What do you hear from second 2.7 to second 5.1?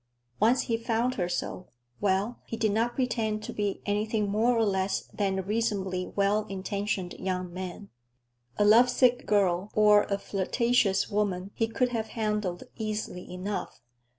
not pretend to be anything more or less